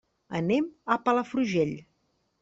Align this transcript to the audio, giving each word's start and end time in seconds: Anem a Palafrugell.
Anem 0.37 0.63
a 0.95 0.97
Palafrugell. 1.03 1.75